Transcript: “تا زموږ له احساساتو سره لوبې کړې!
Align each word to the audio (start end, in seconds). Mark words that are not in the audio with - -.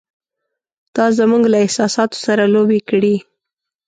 “تا 0.95 1.05
زموږ 1.17 1.43
له 1.51 1.57
احساساتو 1.65 2.17
سره 2.25 2.43
لوبې 2.53 2.79
کړې! 2.89 3.15